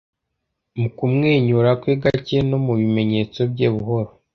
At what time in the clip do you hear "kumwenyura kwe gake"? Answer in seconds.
0.97-2.37